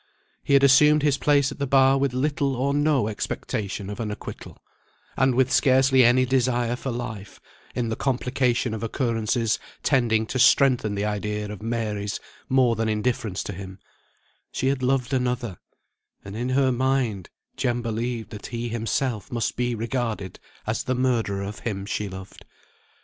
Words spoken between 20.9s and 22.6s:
murderer of him she loved.